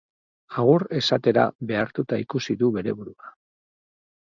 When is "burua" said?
3.01-3.35